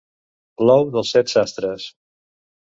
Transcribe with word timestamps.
L'ou 0.69 0.87
dels 0.95 1.11
set 1.17 1.35
sastres. 1.35 1.87